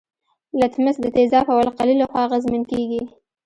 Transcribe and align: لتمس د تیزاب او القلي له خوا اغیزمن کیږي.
لتمس 0.59 0.95
د 1.01 1.05
تیزاب 1.15 1.45
او 1.53 1.57
القلي 1.65 1.95
له 1.97 2.05
خوا 2.09 2.21
اغیزمن 2.27 2.63
کیږي. 2.71 3.01